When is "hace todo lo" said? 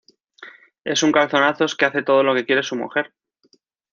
1.85-2.33